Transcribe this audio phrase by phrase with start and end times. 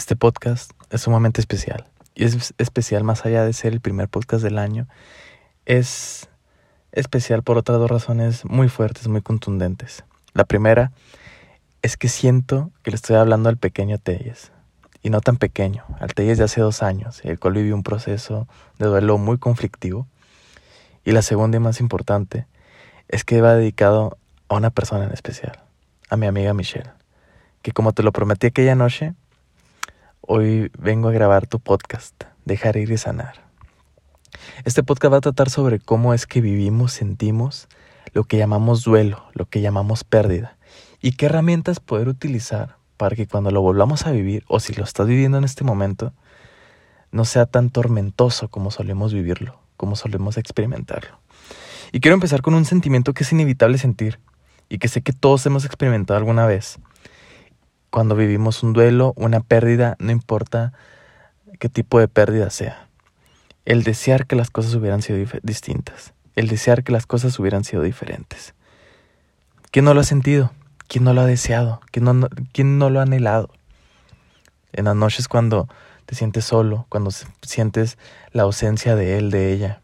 [0.00, 1.84] Este podcast es sumamente especial.
[2.14, 4.88] Y es especial más allá de ser el primer podcast del año.
[5.66, 6.30] Es
[6.90, 10.04] especial por otras dos razones muy fuertes, muy contundentes.
[10.32, 10.90] La primera
[11.82, 14.52] es que siento que le estoy hablando al pequeño Telles.
[15.02, 18.48] Y no tan pequeño, al Telles de hace dos años, el cual vivió un proceso
[18.78, 20.06] de duelo muy conflictivo.
[21.04, 22.46] Y la segunda y más importante
[23.08, 24.16] es que va dedicado
[24.48, 25.62] a una persona en especial,
[26.08, 26.90] a mi amiga Michelle,
[27.60, 29.12] que como te lo prometí aquella noche,
[30.32, 32.14] hoy vengo a grabar tu podcast,
[32.44, 33.48] Dejar ir y sanar.
[34.64, 37.66] Este podcast va a tratar sobre cómo es que vivimos, sentimos
[38.12, 40.56] lo que llamamos duelo, lo que llamamos pérdida,
[41.02, 44.84] y qué herramientas poder utilizar para que cuando lo volvamos a vivir, o si lo
[44.84, 46.12] estás viviendo en este momento,
[47.10, 51.18] no sea tan tormentoso como solemos vivirlo, como solemos experimentarlo.
[51.90, 54.20] Y quiero empezar con un sentimiento que es inevitable sentir,
[54.68, 56.78] y que sé que todos hemos experimentado alguna vez.
[57.90, 60.72] Cuando vivimos un duelo, una pérdida, no importa
[61.58, 62.88] qué tipo de pérdida sea.
[63.64, 66.14] El desear que las cosas hubieran sido distintas.
[66.36, 68.54] El desear que las cosas hubieran sido diferentes.
[69.72, 70.52] ¿Quién no lo ha sentido?
[70.88, 71.80] ¿Quién no lo ha deseado?
[71.92, 72.04] ¿Quién
[72.78, 73.50] no, lo ha anhelado?
[74.72, 75.68] En las noches cuando
[76.06, 77.10] te sientes solo, cuando
[77.42, 77.98] sientes
[78.32, 79.80] la ausencia de él, de ella,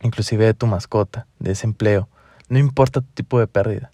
[0.00, 2.08] inclusive de tu mascota, de ese empleo,
[2.48, 3.90] no importa tu tipo de pérdida.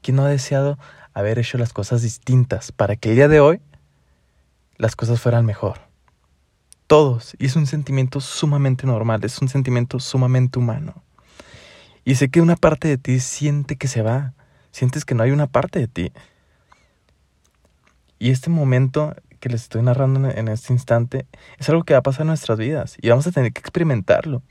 [0.00, 0.78] ¿Quién no ha deseado
[1.16, 3.60] haber hecho las cosas distintas para que el día de hoy
[4.76, 5.80] las cosas fueran mejor?
[6.86, 7.34] Todos.
[7.38, 11.02] Y es un sentimiento sumamente normal, es un sentimiento sumamente humano.
[12.04, 14.34] Y sé que una parte de ti siente que se va,
[14.70, 16.12] sientes que no hay una parte de ti.
[18.18, 21.26] Y este momento que les estoy narrando en este instante
[21.58, 24.42] es algo que va a pasar en nuestras vidas y vamos a tener que experimentarlo.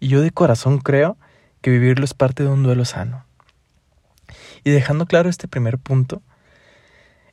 [0.00, 1.18] Y yo de corazón creo
[1.60, 3.26] que vivirlo es parte de un duelo sano.
[4.64, 6.22] Y dejando claro este primer punto,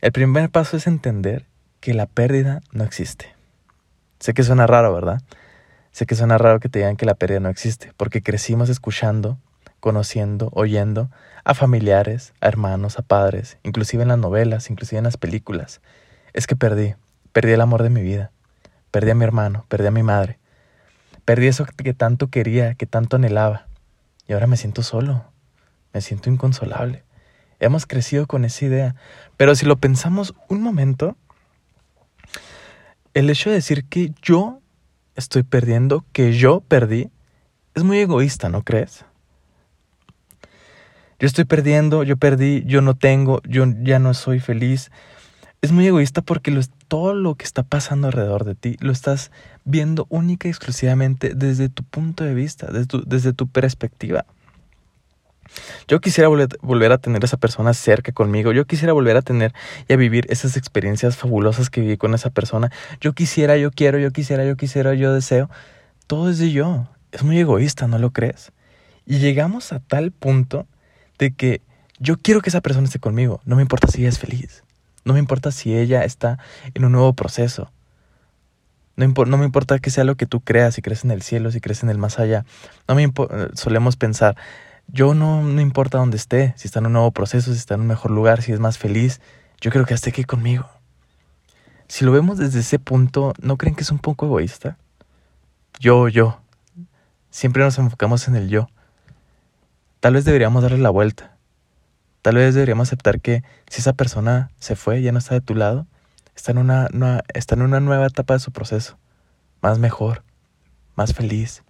[0.02, 1.46] el primer paso es entender
[1.80, 3.34] que la pérdida no existe.
[4.20, 5.22] Sé que suena raro, ¿verdad?
[5.92, 9.38] Sé que suena raro que te digan que la pérdida no existe, porque crecimos escuchando,
[9.80, 11.10] conociendo, oyendo
[11.46, 15.80] a familiares, a hermanos, a padres, inclusive en las novelas, inclusive en las películas.
[16.34, 16.96] Es que perdí,
[17.32, 18.32] perdí el amor de mi vida,
[18.92, 20.38] perdí a mi hermano, perdí a mi madre,
[21.24, 23.68] perdí eso que tanto quería, que tanto anhelaba,
[24.28, 25.24] y ahora me siento solo,
[25.94, 27.06] me siento inconsolable.
[27.62, 28.96] Hemos crecido con esa idea.
[29.38, 31.16] Pero si lo pensamos un momento,
[33.14, 34.60] el hecho de decir que yo
[35.16, 37.12] estoy perdiendo, que yo perdí,
[37.76, 39.06] es muy egoísta, ¿no crees?
[41.20, 44.92] Yo estoy perdiendo, yo perdí, yo no tengo, yo ya no soy feliz.
[45.62, 49.32] Es muy egoísta porque todo lo que está pasando alrededor de ti lo estás
[49.66, 54.26] viendo única y exclusivamente desde tu punto de vista, desde tu perspectiva.
[55.88, 58.52] Yo quisiera volver, a tener a esa persona cerca conmigo.
[58.52, 59.54] Yo quisiera volver a tener
[59.88, 62.72] y a vivir esas experiencias fabulosas que viví con esa persona.
[63.00, 65.50] Yo quisiera, yo quiero, yo quisiera, yo quisiera, yo deseo.
[66.08, 66.88] Todo es de yo.
[67.12, 68.52] Es muy egoísta, ¿no lo crees?
[69.06, 70.68] Y llegamos a tal punto
[71.18, 71.62] de que
[72.00, 73.42] yo quiero que esa persona esté conmigo.
[73.46, 74.64] No me importa si ella es feliz.
[75.04, 76.40] No me importa si ella está
[76.74, 77.72] en un nuevo proceso.
[78.96, 81.52] No, no, me importa que sea lo que tú creas, si crees en el cielo,
[81.52, 82.46] si crees en el más allá.
[82.88, 83.12] No me
[83.56, 84.36] solemos pensar,
[84.92, 87.82] yo no, no importa dónde esté, si está en un nuevo proceso, si está en
[87.82, 89.22] un mejor lugar, si es más feliz,
[89.62, 90.70] yo creo que esté aquí conmigo.
[91.88, 94.78] Si lo vemos desde ese punto, ¿no creen que es un poco egoísta?
[95.80, 96.42] Yo, yo.
[97.30, 98.68] Siempre nos enfocamos en el yo.
[100.02, 101.38] Tal vez deberíamos darle la vuelta.
[102.22, 105.56] Tal vez deberíamos aceptar que si esa persona se fue, ya no está de tu
[105.56, 105.88] lado,
[106.36, 106.88] está en una,
[107.34, 108.98] está en una nueva etapa de su proceso.
[109.62, 110.24] Más mejor,
[110.96, 111.64] más feliz.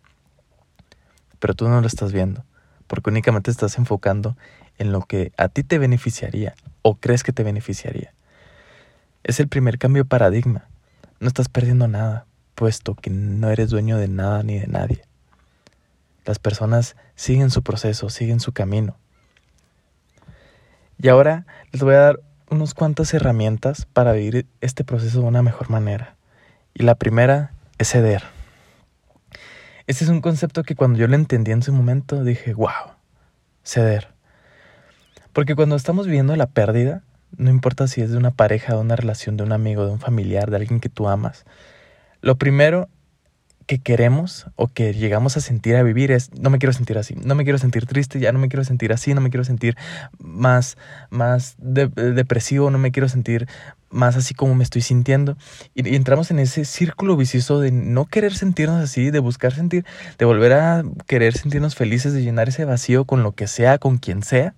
[1.39, 2.43] Pero tú no lo estás viendo
[2.91, 4.35] porque únicamente estás enfocando
[4.77, 8.11] en lo que a ti te beneficiaría o crees que te beneficiaría.
[9.23, 10.67] Es el primer cambio de paradigma.
[11.21, 15.03] No estás perdiendo nada, puesto que no eres dueño de nada ni de nadie.
[16.25, 18.97] Las personas siguen su proceso, siguen su camino.
[21.01, 22.19] Y ahora les voy a dar
[22.49, 26.17] unas cuantas herramientas para vivir este proceso de una mejor manera.
[26.73, 28.40] Y la primera es ceder.
[29.87, 32.95] Ese es un concepto que cuando yo lo entendí en su momento dije, wow,
[33.63, 34.09] ceder.
[35.33, 37.03] Porque cuando estamos viviendo la pérdida,
[37.37, 39.99] no importa si es de una pareja, de una relación, de un amigo, de un
[39.99, 41.45] familiar, de alguien que tú amas,
[42.21, 42.89] lo primero
[43.67, 47.15] que queremos o que llegamos a sentir a vivir es no me quiero sentir así,
[47.15, 49.77] no me quiero sentir triste, ya no me quiero sentir así, no me quiero sentir
[50.19, 50.77] más
[51.09, 53.47] más depresivo, no me quiero sentir
[53.91, 55.37] más así como me estoy sintiendo.
[55.75, 59.85] Y, entramos en ese círculo vicioso de no querer sentirnos así, de buscar sentir,
[60.17, 63.97] de volver a querer sentirnos felices, de llenar ese vacío con lo que sea, con
[63.97, 64.55] quien sea.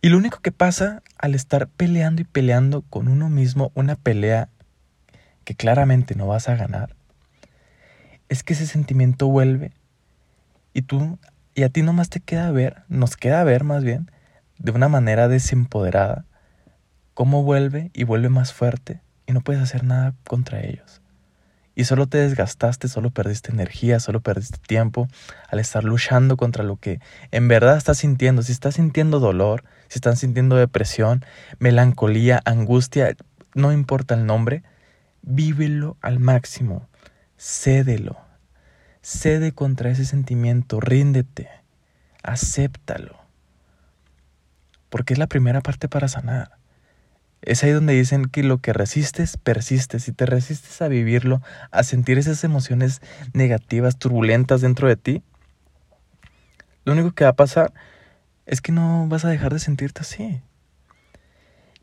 [0.00, 4.48] Y lo único que pasa al estar peleando y peleando con uno mismo, una pelea
[5.44, 6.94] que claramente no vas a ganar,
[8.28, 9.72] es que ese sentimiento vuelve
[10.74, 11.18] y tú,
[11.54, 14.10] y a ti nomás te queda ver, nos queda ver más bien,
[14.58, 16.26] de una manera desempoderada,
[17.18, 21.02] cómo vuelve y vuelve más fuerte y no puedes hacer nada contra ellos.
[21.74, 25.08] Y solo te desgastaste, solo perdiste energía, solo perdiste tiempo
[25.50, 27.00] al estar luchando contra lo que
[27.32, 28.42] en verdad estás sintiendo.
[28.42, 31.24] Si estás sintiendo dolor, si están sintiendo depresión,
[31.58, 33.16] melancolía, angustia,
[33.52, 34.62] no importa el nombre,
[35.22, 36.86] vívelo al máximo,
[37.36, 38.16] cédelo,
[39.02, 41.48] cede contra ese sentimiento, ríndete,
[42.22, 43.18] acéptalo,
[44.88, 46.57] porque es la primera parte para sanar.
[47.42, 50.00] Es ahí donde dicen que lo que resistes, persiste.
[50.00, 51.40] Si te resistes a vivirlo,
[51.70, 53.00] a sentir esas emociones
[53.32, 55.22] negativas, turbulentas dentro de ti,
[56.84, 57.72] lo único que va a pasar
[58.46, 60.40] es que no vas a dejar de sentirte así.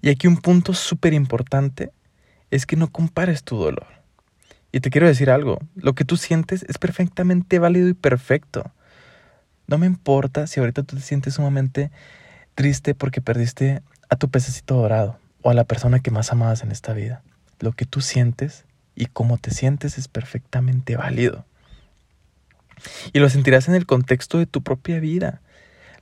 [0.02, 1.92] Y aquí un punto súper importante
[2.52, 3.88] es que no compares tu dolor.
[4.72, 8.72] Y te quiero decir algo, lo que tú sientes es perfectamente válido y perfecto.
[9.68, 11.92] No me importa si ahorita tú te sientes sumamente
[12.56, 16.71] triste porque perdiste a tu pececito dorado o a la persona que más amabas en
[16.71, 17.21] esta vida.
[17.59, 18.65] Lo que tú sientes
[18.95, 21.45] y cómo te sientes es perfectamente válido.
[23.13, 25.42] Y lo sentirás en el contexto de tu propia vida.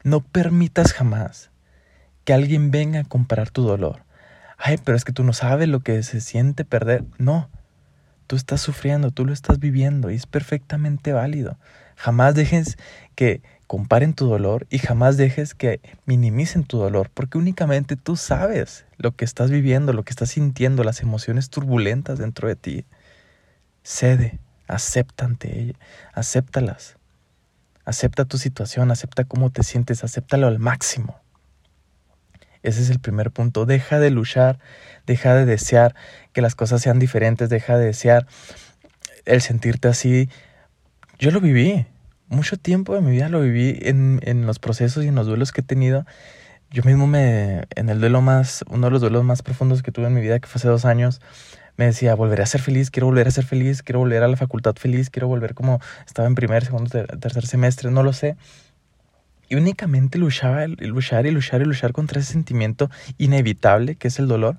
[0.02, 1.52] No permitas jamás
[2.24, 4.06] que alguien venga a comparar tu dolor.
[4.58, 7.04] Ay, pero es que tú no sabes lo que se siente perder.
[7.18, 7.50] No,
[8.28, 11.58] tú estás sufriendo, tú lo estás viviendo y es perfectamente válido.
[11.98, 12.78] Jamás dejes
[13.14, 18.86] que comparen tu dolor y jamás dejes que minimicen tu dolor, porque únicamente tú sabes
[18.98, 22.86] lo que estás viviendo, lo que estás sintiendo, las emociones turbulentas dentro de ti.
[23.84, 25.74] Cede, acepta ante ella,
[26.14, 26.98] acéptalas.
[27.86, 31.20] Acepta tu situación, acepta cómo te sientes, acéptalo al máximo.
[32.62, 33.66] Ese es el primer punto.
[33.66, 34.58] Deja de luchar,
[35.06, 35.96] deja de desear
[36.32, 38.26] que las cosas sean diferentes, deja de desear
[39.26, 40.30] el sentirte así.
[41.20, 41.86] Yo lo viví,
[42.34, 45.52] mucho tiempo de mi vida lo viví en, en los procesos y en los duelos
[45.52, 46.06] que he tenido.
[46.70, 50.08] Yo mismo me, en el duelo más, uno de los duelos más profundos que tuve
[50.08, 51.22] en mi vida, que fue hace dos años,
[51.78, 54.38] me decía, volveré a ser feliz, quiero volver a ser feliz, quiero volver a la
[54.38, 58.38] facultad feliz, quiero volver como estaba en primer, segundo, tercer semestre, no lo sé.
[59.50, 64.28] Y únicamente luchaba, luchar y luchar y luchar contra ese sentimiento inevitable que es el
[64.28, 64.58] dolor,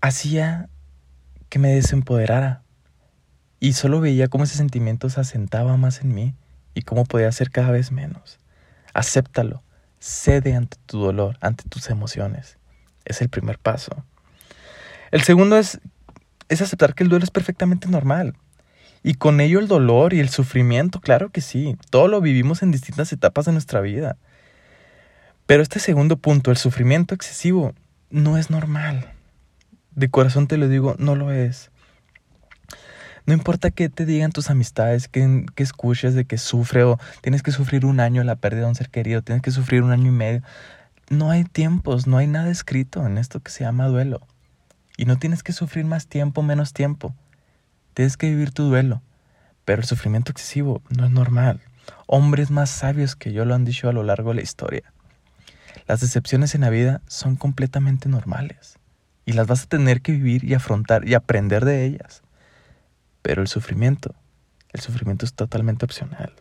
[0.00, 0.68] hacía
[1.48, 2.65] que me desempoderara.
[3.58, 6.34] Y solo veía cómo ese sentimiento se asentaba más en mí
[6.74, 8.38] y cómo podía ser cada vez menos.
[8.92, 9.62] Acéptalo,
[9.98, 12.58] cede ante tu dolor, ante tus emociones.
[13.04, 14.04] Es el primer paso.
[15.10, 15.80] El segundo es,
[16.48, 18.34] es aceptar que el duelo es perfectamente normal.
[19.02, 22.72] Y con ello el dolor y el sufrimiento, claro que sí, todo lo vivimos en
[22.72, 24.16] distintas etapas de nuestra vida.
[25.46, 27.72] Pero este segundo punto, el sufrimiento excesivo,
[28.10, 29.12] no es normal.
[29.94, 31.70] De corazón te lo digo, no lo es.
[33.26, 37.50] No importa qué te digan tus amistades, que, escuches de que sufre o tienes que
[37.50, 40.14] sufrir un año la pérdida de un ser querido, tienes que sufrir un año y
[40.14, 40.42] medio.
[41.10, 44.20] No hay tiempos, no hay nada escrito en esto que se llama duelo.
[44.96, 47.14] Y no tienes que sufrir más tiempo, menos tiempo.
[47.94, 49.02] Tienes que vivir tu duelo.
[49.64, 51.60] Pero el sufrimiento excesivo no es normal.
[52.06, 54.92] Hombres más sabios que yo lo han dicho a lo largo de la historia.
[55.88, 58.78] Las decepciones en la vida son completamente normales.
[59.24, 62.22] Y las vas a tener que vivir y afrontar y aprender de ellas.
[63.26, 64.14] Pero el sufrimiento,
[64.72, 66.32] el sufrimiento es totalmente opcional.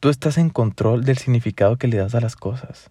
[0.00, 2.90] Tú estás en control del significado que le das a las cosas.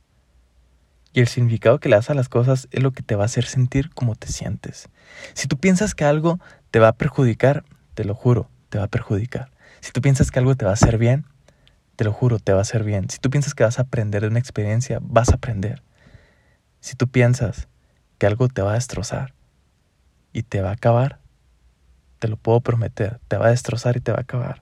[1.14, 3.26] Y el significado que le das a las cosas es lo que te va a
[3.28, 4.90] hacer sentir como te sientes.
[5.36, 6.40] Si tú piensas que algo
[6.72, 9.52] te va a perjudicar, te lo juro, te va a perjudicar.
[9.80, 11.28] Si tú piensas que algo te va a hacer bien,
[11.98, 13.12] te lo juro, te va a hacer bien.
[13.12, 15.84] Si tú piensas que vas a aprender de una experiencia, vas a aprender.
[16.80, 17.68] Si tú piensas
[18.18, 19.36] que algo te va a destrozar
[20.32, 21.22] y te va a acabar,
[22.24, 24.62] te lo puedo prometer, te va a destrozar y te va a acabar.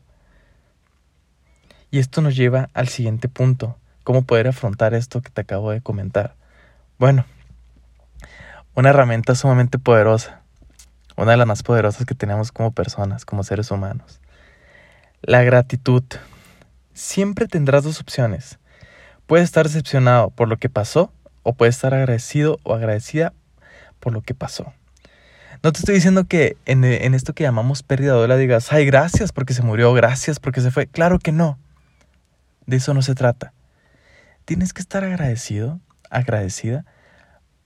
[1.91, 5.79] Y esto nos lleva al siguiente punto, cómo poder afrontar esto que te acabo de
[5.79, 6.33] comentar.
[6.97, 7.23] Bueno,
[8.73, 10.41] una herramienta sumamente poderosa,
[11.15, 14.21] una de las más poderosas que tenemos como personas, como seres humanos.
[15.21, 16.03] La gratitud.
[16.95, 18.57] Siempre tendrás dos opciones.
[19.27, 21.13] Puedes estar decepcionado por lo que pasó
[21.43, 23.33] o puedes estar agradecido o agradecida
[23.99, 24.73] por lo que pasó.
[25.63, 29.31] No te estoy diciendo que en, esto que llamamos pérdida de duela digas, ay, gracias
[29.31, 30.87] porque se murió, gracias porque se fue.
[30.87, 31.59] Claro que no.
[32.65, 33.53] De eso no se trata.
[34.45, 36.85] Tienes que estar agradecido agradecida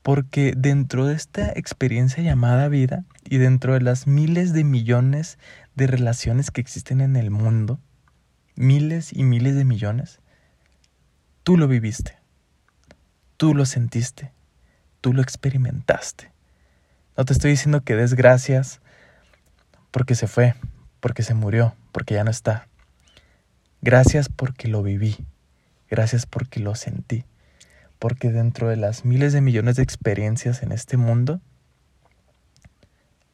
[0.03, 5.39] porque dentro de esta experiencia llamada vida y dentro de las miles de millones
[5.75, 7.79] de relaciones que existen en el mundo,
[8.55, 10.19] miles y miles de millones,
[11.43, 12.17] tú lo viviste,
[13.37, 14.31] tú lo sentiste,
[15.01, 16.34] tú lo experimentaste.
[17.17, 18.81] No te estoy diciendo que des gracias
[19.91, 20.53] porque se fue,
[20.99, 22.67] porque se murió, porque ya no está.
[23.81, 25.15] Gracias porque lo viví,
[25.89, 27.23] gracias porque lo sentí,
[27.99, 31.39] porque dentro de las miles de millones de experiencias en este mundo,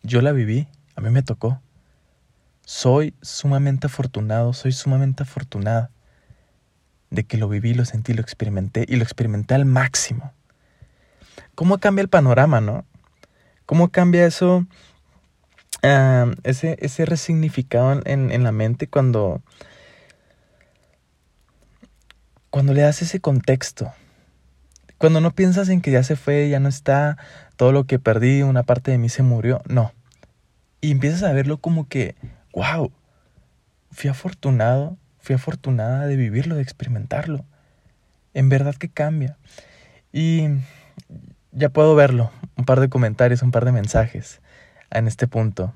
[0.04, 1.60] yo la viví, a mí me tocó.
[2.64, 5.90] Soy sumamente afortunado, soy sumamente afortunada
[7.10, 10.34] de que lo viví, lo sentí, lo experimenté y lo experimenté al máximo.
[11.56, 12.86] ¿Cómo cambia el panorama, no?
[13.66, 14.66] ¿Cómo cambia eso,
[15.84, 19.42] ah, ese, ese resignificado en, en la mente cuando,
[22.50, 23.94] cuando le das ese contexto?
[24.98, 27.18] Cuando no piensas en que ya se fue, ya no está,
[27.56, 29.92] todo lo que perdí, una parte de mí se murió, no.
[30.80, 32.16] Y empiezas a verlo como que,
[32.54, 32.92] wow,
[33.92, 37.46] fui afortunado, fui afortunada de vivirlo, de experimentarlo.
[38.34, 39.38] En verdad que cambia.
[40.14, 40.48] Y
[41.52, 44.42] ya puedo verlo, un par de comentarios, un par de mensajes
[44.92, 45.74] en este punto.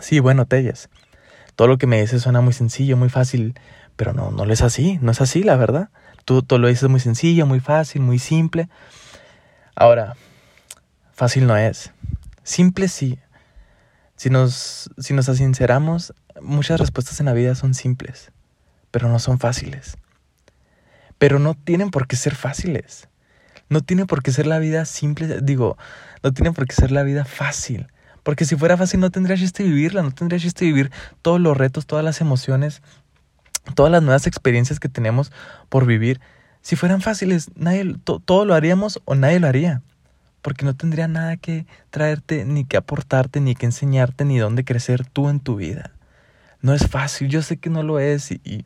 [0.00, 0.88] Sí, bueno, Telles,
[1.56, 3.54] todo lo que me dices suena muy sencillo, muy fácil,
[3.96, 5.90] pero no, no lo es así, no es así, la verdad.
[6.24, 8.68] Tú, lo dices muy sencillo, muy fácil, muy simple.
[9.74, 10.16] Ahora,
[11.12, 11.92] fácil no es.
[12.42, 13.18] Simple sí,
[14.16, 18.32] si nos, si nos sinceramos, muchas respuestas en la vida son simples,
[18.90, 19.96] pero no son fáciles.
[21.18, 23.08] Pero no tienen por qué ser fáciles.
[23.72, 25.78] No tiene por qué ser la vida simple, digo,
[26.22, 27.86] no tiene por qué ser la vida fácil.
[28.22, 31.86] Porque si fuera fácil no tendrías chiste vivirla, no tendrías chiste vivir todos los retos,
[31.86, 32.82] todas las emociones,
[33.74, 35.32] todas las nuevas experiencias que tenemos
[35.70, 36.20] por vivir.
[36.60, 39.80] Si fueran fáciles, nadie, todo lo haríamos o nadie lo haría
[40.42, 45.06] porque no tendría nada que traerte, ni que aportarte, ni que enseñarte, ni dónde crecer
[45.06, 45.92] tú en tu vida.
[46.60, 48.64] No es fácil, yo sé que no lo es y, y,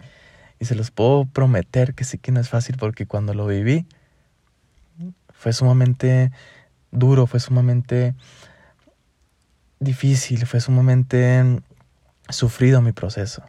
[0.65, 3.87] se los puedo prometer que sí que no es fácil porque cuando lo viví
[5.47, 6.33] fue sumamente
[6.91, 8.17] duro, fue sumamente
[9.79, 11.63] difícil, fue sumamente
[12.29, 13.45] sufrido mi proceso.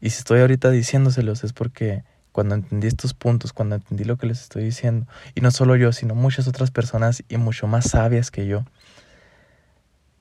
[0.00, 2.02] Y si estoy ahorita diciéndoselos es porque
[2.32, 5.06] cuando entendí estos puntos, cuando entendí lo que les estoy diciendo,
[5.36, 8.64] y no solo yo, sino muchas otras personas y mucho más sabias que yo,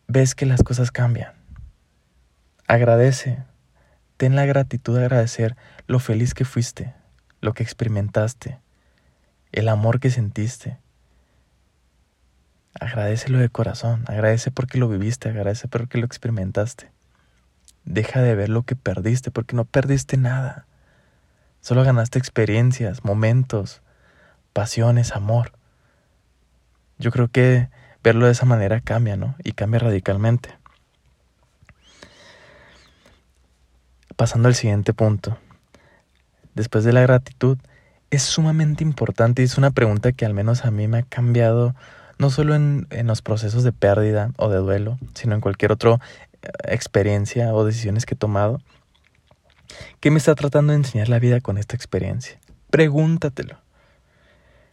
[0.08, 1.34] ves que las cosas cambian.
[2.68, 3.40] Agradece,
[4.18, 5.56] ten la gratitud de agradecer
[5.88, 6.94] lo feliz que fuiste,
[7.42, 8.60] lo que experimentaste,
[9.56, 10.78] el amor que sentiste.
[12.78, 16.92] Agradecelo de corazón, agradece porque lo viviste, agradece porque lo experimentaste.
[17.86, 20.66] Deja de ver lo que perdiste, porque no perdiste nada.
[21.62, 23.82] Solo ganaste experiencias, momentos,
[24.52, 25.54] pasiones, amor.
[27.00, 27.70] Yo creo que
[28.04, 29.36] verlo de esa manera cambia, ¿no?
[29.42, 30.54] Y cambia radicalmente.
[34.18, 35.38] Pasando al siguiente punto.
[36.56, 37.58] Después de la gratitud,
[38.12, 41.76] es sumamente importante y es una pregunta que al menos a mí me ha cambiado
[42.18, 45.96] no solo en, en los procesos de pérdida o de duelo, sino en cualquier otra
[46.42, 48.60] eh, experiencia o decisiones que he tomado
[50.00, 52.40] ¿Qué me está tratando de enseñar la vida con esta experiencia?
[52.70, 53.58] Pregúntatelo.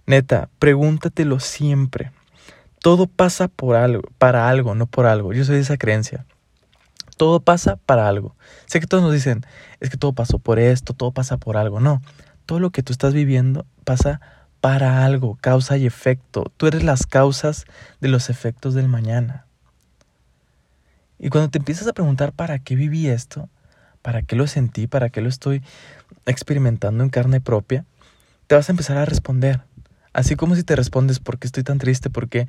[0.06, 2.12] Neta, pregúntatelo siempre.
[2.80, 5.32] Todo pasa por algo, para algo, no por algo.
[5.32, 6.26] Yo soy de esa creencia.
[7.16, 8.34] Todo pasa para algo.
[8.66, 9.46] Sé que todos nos dicen,
[9.80, 11.78] es que todo pasó por esto, todo pasa por algo.
[11.78, 12.02] No,
[12.52, 14.20] todo lo que tú estás viviendo pasa
[14.60, 16.52] para algo, causa y efecto.
[16.58, 17.64] Tú eres las causas
[18.02, 19.46] de los efectos del mañana.
[21.18, 23.48] Y cuando te empiezas a preguntar para qué viví esto,
[24.02, 24.86] ¿Para qué lo sentí?
[24.86, 25.62] ¿Para qué lo estoy
[26.26, 27.86] experimentando en carne propia?
[28.48, 29.62] Te vas a empezar a responder.
[30.12, 32.10] Así como si te respondes, ¿por qué estoy tan triste?
[32.10, 32.48] ¿Por qué,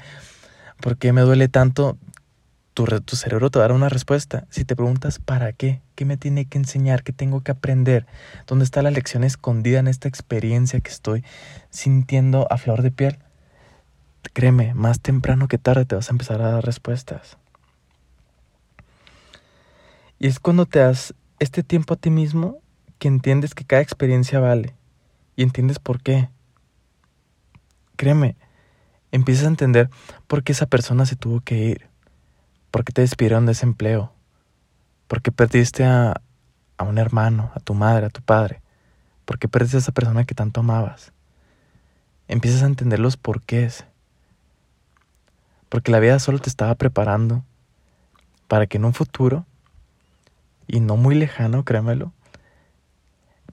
[0.81, 1.97] ¿Por qué me duele tanto?
[2.73, 4.45] Tu, tu cerebro te dará una respuesta.
[4.49, 5.81] Si te preguntas, ¿para qué?
[5.95, 7.03] ¿Qué me tiene que enseñar?
[7.03, 8.07] ¿Qué tengo que aprender?
[8.47, 11.23] ¿Dónde está la lección escondida en esta experiencia que estoy
[11.69, 13.19] sintiendo a flor de piel?
[14.33, 17.37] Créeme, más temprano que tarde te vas a empezar a dar respuestas.
[20.17, 22.59] Y es cuando te has este tiempo a ti mismo
[22.97, 24.73] que entiendes que cada experiencia vale
[25.35, 26.29] y entiendes por qué.
[27.97, 28.37] Créeme,
[29.11, 29.89] empiezas a entender
[30.27, 31.89] por qué esa persona se tuvo que ir,
[32.73, 34.11] por qué te despidieron de ese empleo,
[35.07, 36.19] por qué perdiste a,
[36.79, 38.63] un hermano, a tu madre, a tu padre,
[39.25, 41.13] por qué perdiste a esa persona que tanto amabas.
[42.27, 43.85] Empiezas a entender los porqués.
[45.69, 47.43] Porque la vida solo te estaba preparando
[48.47, 49.45] para que en un futuro
[50.65, 52.11] y no muy lejano, créemelo,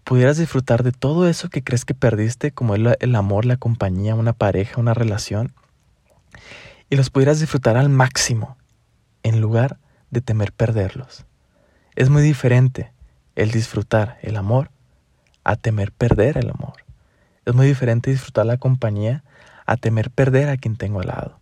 [0.03, 4.15] pudieras disfrutar de todo eso que crees que perdiste, como el, el amor, la compañía,
[4.15, 5.53] una pareja, una relación,
[6.89, 8.57] y los pudieras disfrutar al máximo,
[9.23, 9.79] en lugar
[10.11, 11.25] de temer perderlos.
[11.97, 12.93] Es muy diferente
[13.37, 14.71] el disfrutar el amor
[15.45, 16.85] a temer perder el amor.
[17.47, 19.25] Es muy diferente disfrutar la compañía
[19.67, 21.41] a temer perder a quien tengo al lado.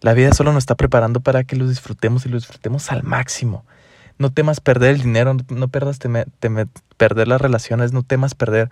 [0.00, 3.64] La vida solo nos está preparando para que lo disfrutemos y lo disfrutemos al máximo.
[4.18, 5.98] No temas perder el dinero, no perdas
[6.96, 8.70] perder las relaciones, no temas perder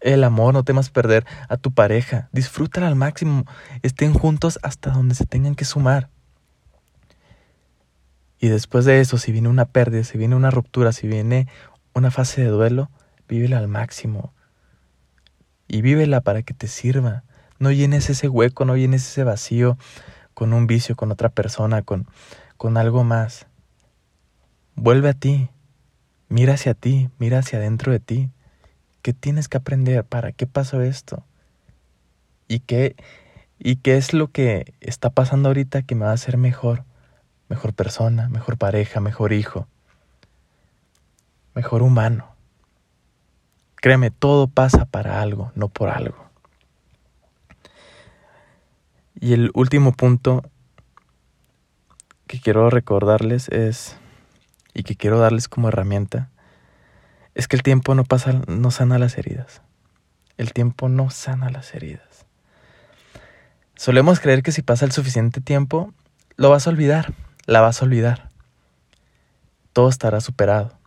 [0.00, 2.28] el amor, no temas perder a tu pareja.
[2.32, 3.44] Disfrútala al máximo.
[3.82, 6.08] Estén juntos hasta donde se tengan que sumar.
[8.42, 11.46] Y después de eso, si viene una pérdida, si viene una ruptura, si viene
[11.94, 12.90] una fase de duelo,
[13.28, 14.34] vívela al máximo.
[15.68, 17.22] Y vívela para que te sirva.
[17.60, 19.78] No llenes ese hueco, no llenes ese vacío
[20.34, 22.08] con un vicio, con otra persona, con,
[22.56, 23.46] con algo más.
[24.74, 25.48] Vuelve a ti.
[26.28, 28.30] Mira hacia ti, mira hacia adentro de ti.
[29.02, 30.02] ¿Qué tienes que aprender?
[30.02, 31.24] ¿Para qué pasó esto?
[32.48, 32.96] ¿Y qué,
[33.60, 36.84] ¿Y qué es lo que está pasando ahorita que me va a hacer mejor?
[37.52, 39.68] Mejor persona, mejor pareja, mejor hijo,
[41.54, 42.34] mejor humano.
[43.76, 46.30] Créeme, todo pasa para algo, no por algo.
[49.20, 50.48] Y el último punto
[52.26, 53.98] que quiero recordarles es,
[54.72, 56.30] y que quiero darles como herramienta,
[57.34, 59.60] es que el tiempo no pasa, no sana las heridas.
[60.38, 62.24] El tiempo no sana las heridas.
[63.76, 65.92] Solemos creer que si pasa el suficiente tiempo,
[66.36, 67.12] lo vas a olvidar,
[67.46, 68.30] la vas a olvidar.
[69.72, 70.78] Todo estará superado.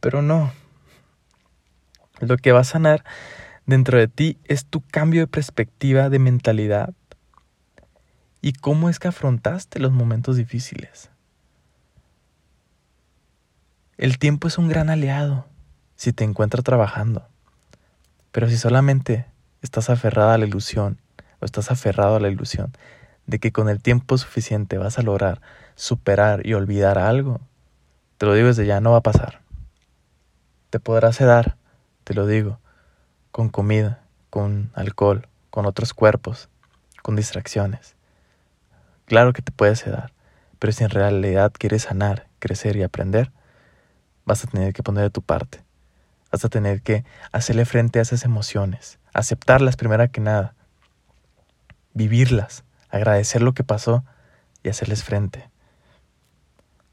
[0.00, 0.52] Pero no.
[2.20, 3.04] Lo que va a sanar
[3.66, 6.94] dentro de ti es tu cambio de perspectiva, de mentalidad
[8.40, 11.10] y cómo es que afrontaste los momentos difíciles.
[13.98, 15.46] El tiempo es un gran aliado
[15.96, 17.26] si te encuentra trabajando.
[18.30, 19.26] Pero si solamente
[19.62, 21.00] estás aferrada a la ilusión
[21.40, 22.72] o estás aferrado a la ilusión
[23.26, 25.40] de que con el tiempo suficiente vas a lograr
[25.76, 27.40] superar y olvidar algo,
[28.18, 29.42] te lo digo desde ya, no va a pasar.
[30.70, 31.56] Te podrás sedar,
[32.02, 32.58] te lo digo,
[33.30, 36.48] con comida, con alcohol, con otros cuerpos,
[37.02, 37.94] con distracciones.
[39.04, 40.12] Claro que te puedes sedar,
[40.58, 43.30] pero si en realidad quieres sanar, crecer y aprender,
[44.24, 45.62] vas a tener que poner de tu parte.
[46.32, 50.54] Vas a tener que hacerle frente a esas emociones, aceptarlas primero que nada,
[51.94, 54.04] vivirlas, agradecer lo que pasó
[54.62, 55.48] y hacerles frente.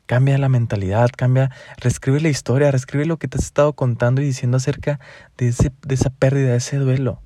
[0.06, 4.26] Cambia la mentalidad, cambia, reescribe la historia, reescribe lo que te has estado contando y
[4.26, 5.00] diciendo acerca
[5.38, 7.22] de, de esa pérdida, de ese duelo.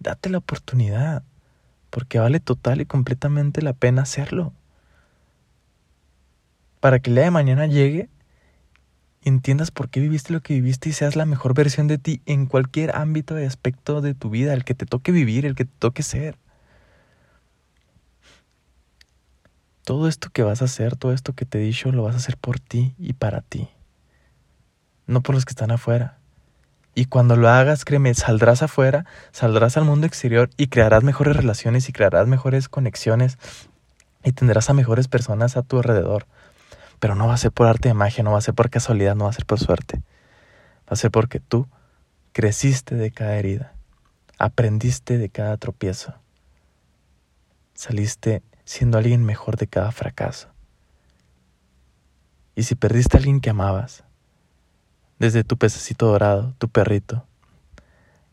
[0.00, 1.22] Date la oportunidad,
[1.90, 4.52] porque vale total y completamente la pena hacerlo.
[6.80, 8.08] Para que el día de mañana llegue
[9.22, 12.46] entiendas por qué viviste lo que viviste y seas la mejor versión de ti en
[12.46, 15.72] cualquier ámbito y aspecto de tu vida, el que te toque vivir, el que te
[15.78, 16.36] toque ser.
[19.90, 22.18] Todo esto que vas a hacer, todo esto que te he dicho, lo vas a
[22.18, 23.68] hacer por ti y para ti,
[25.08, 26.16] no por los que están afuera.
[26.94, 31.88] Y cuando lo hagas, créeme, saldrás afuera, saldrás al mundo exterior y crearás mejores relaciones
[31.88, 33.36] y crearás mejores conexiones
[34.22, 36.28] y tendrás a mejores personas a tu alrededor.
[37.00, 39.16] Pero no va a ser por arte de magia, no va a ser por casualidad,
[39.16, 39.96] no va a ser por suerte.
[39.96, 41.66] Va a ser porque tú
[42.30, 43.72] creciste de cada herida,
[44.38, 46.14] aprendiste de cada tropiezo,
[47.74, 50.48] saliste siendo alguien mejor de cada fracaso.
[52.54, 54.04] Y si perdiste a alguien que amabas,
[55.18, 57.26] desde tu pececito dorado, tu perrito,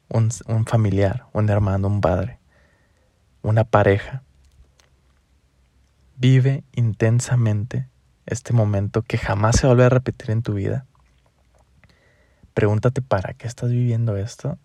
[0.09, 2.37] un, un familiar, un hermano, un padre,
[3.41, 4.21] una pareja,
[6.17, 7.89] vive intensamente
[8.27, 10.85] este momento que jamás se vuelve a repetir en tu vida.
[12.53, 14.59] Pregúntate para qué estás viviendo esto.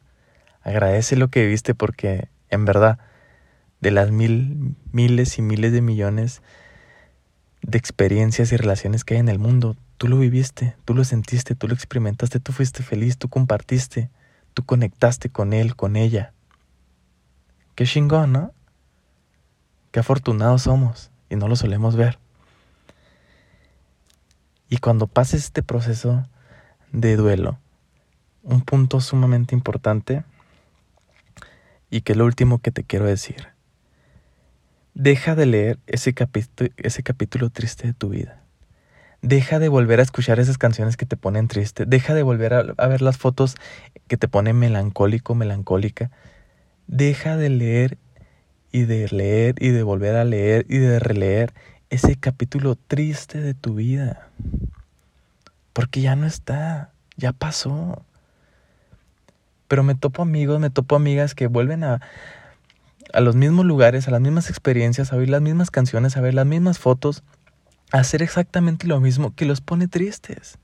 [0.61, 2.99] Agradece lo que viviste porque en verdad
[3.83, 6.41] de las mil, miles y miles de millones
[7.63, 11.55] de experiencias y relaciones que hay en el mundo, tú lo viviste, tú lo sentiste,
[11.55, 14.09] tú lo experimentaste, tú fuiste feliz, tú compartiste,
[14.55, 16.33] tú conectaste con él, con ella.
[17.75, 18.53] Qué chingón, ¿no?
[19.91, 22.19] Qué afortunados somos y no lo solemos ver.
[24.69, 26.27] Y cuando pases este proceso
[26.93, 27.59] de duelo,
[28.45, 30.25] un punto sumamente importante
[31.91, 33.52] y que es lo último que te quiero decir.
[34.95, 38.43] Deja de leer ese, capítulo, ese capítulo triste de tu vida.
[39.23, 41.87] Deja de volver a escuchar esas canciones que te ponen triste.
[41.87, 43.57] Deja de volver a, a ver las fotos
[44.07, 46.11] que te ponen melancólico, melancólica.
[46.89, 47.99] Deja de leer
[48.71, 51.55] y de leer y de volver a leer y de releer
[51.89, 54.29] ese capítulo triste de tu vida.
[55.73, 58.05] Porque ya no está, ya pasó.
[59.69, 62.03] Pero me topo amigos, me topo amigas que vuelven a,
[63.13, 66.35] a los mismos lugares, a las mismas experiencias, a oír las mismas canciones, a ver
[66.35, 67.23] las mismas fotos,
[67.93, 70.59] a hacer exactamente lo mismo que los pone tristes.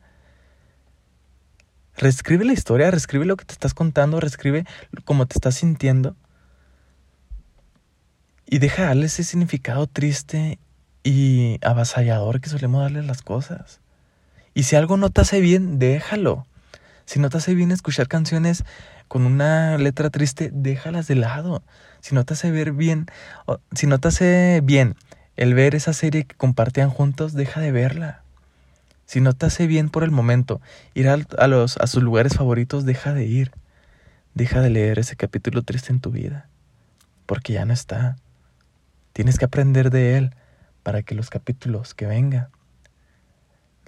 [1.96, 4.64] Reescribe la historia, reescribe lo que te estás contando, reescribe
[5.04, 6.16] cómo te estás sintiendo.
[8.46, 10.58] Y deja darle ese significado triste
[11.02, 13.80] y avasallador que solemos darle las cosas.
[14.54, 16.46] Y si algo no te hace bien, déjalo.
[17.04, 18.64] Si no te hace bien escuchar canciones
[19.08, 21.62] con una letra triste, déjalas de lado.
[22.00, 23.06] Si no te hace ver bien,
[23.74, 24.94] si no te hace bien
[25.36, 28.22] el ver esa serie que compartían juntos, deja de verla.
[29.06, 30.60] Si no te hace bien por el momento
[30.94, 33.52] ir a, los, a sus lugares favoritos, deja de ir.
[34.34, 36.48] Deja de leer ese capítulo triste en tu vida,
[37.26, 38.16] porque ya no está.
[39.12, 40.34] Tienes que aprender de él
[40.82, 42.48] para que los capítulos que vengan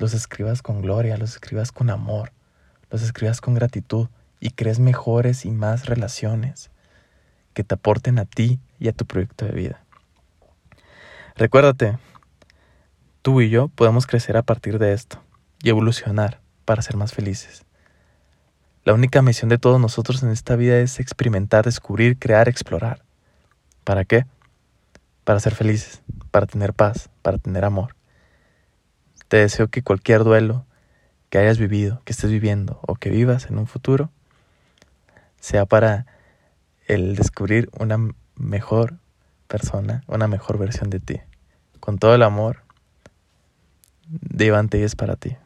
[0.00, 2.32] los escribas con gloria, los escribas con amor,
[2.90, 4.08] los escribas con gratitud
[4.40, 6.70] y crees mejores y más relaciones
[7.52, 9.84] que te aporten a ti y a tu proyecto de vida.
[11.36, 11.98] Recuérdate,
[13.22, 15.22] tú y yo podemos crecer a partir de esto
[15.62, 17.64] y evolucionar para ser más felices.
[18.84, 23.04] La única misión de todos nosotros en esta vida es experimentar, descubrir, crear, explorar.
[23.84, 24.24] ¿Para qué?
[25.24, 27.94] Para ser felices, para tener paz, para tener amor.
[29.28, 30.64] Te deseo que cualquier duelo
[31.28, 34.10] que hayas vivido, que estés viviendo o que vivas en un futuro,
[35.40, 36.06] sea para
[36.86, 37.98] el descubrir una
[38.36, 38.98] mejor
[39.48, 41.20] persona, una mejor versión de ti.
[41.80, 42.62] Con todo el amor
[44.08, 45.36] de Iván es para ti.